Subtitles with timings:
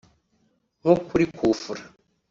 [0.81, 1.81] nko kuri Coup-Franc